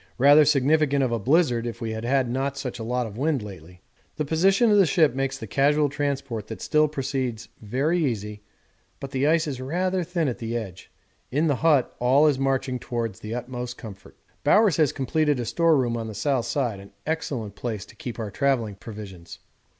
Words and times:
Rather 0.17 0.45
significant 0.45 1.03
of 1.03 1.11
a 1.11 1.19
blizzard 1.19 1.67
if 1.67 1.79
we 1.79 1.91
had 1.91 2.03
not 2.27 2.43
had 2.53 2.57
such 2.57 2.79
a 2.79 2.83
lot 2.83 3.05
of 3.05 3.19
wind 3.19 3.43
lately. 3.43 3.81
The 4.15 4.25
position 4.25 4.71
of 4.71 4.77
the 4.79 4.87
ship 4.87 5.13
makes 5.13 5.37
the 5.37 5.45
casual 5.45 5.89
transport 5.89 6.47
that 6.47 6.59
still 6.59 6.87
proceeds 6.87 7.49
very 7.61 8.03
easy, 8.03 8.41
but 8.99 9.11
the 9.11 9.27
ice 9.27 9.45
is 9.45 9.61
rather 9.61 10.03
thin 10.03 10.27
at 10.27 10.39
the 10.39 10.57
edge. 10.57 10.89
In 11.29 11.45
the 11.45 11.57
hut 11.57 11.95
all 11.99 12.25
is 12.25 12.39
marching 12.39 12.79
towards 12.79 13.19
the 13.19 13.35
utmost 13.35 13.77
comfort. 13.77 14.17
Bowers 14.43 14.77
has 14.77 14.91
completed 14.91 15.39
a 15.39 15.45
storeroom 15.45 15.95
on 15.95 16.07
the 16.07 16.15
south 16.15 16.45
side, 16.47 16.79
an 16.79 16.93
excellent 17.05 17.53
place 17.53 17.85
to 17.85 17.95
keep 17.95 18.17
our 18.17 18.31
travelling 18.31 18.77
provisions. 18.77 19.37